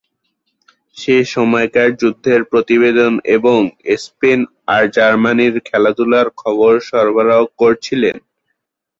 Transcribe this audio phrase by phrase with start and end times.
[0.97, 3.59] সে সময়কার যুদ্ধের প্রতিবেদন এবং
[4.03, 4.39] স্পেন
[4.67, 8.17] আর জার্মানির খেলাধূলার খবর সরবরাহ করছিলেন।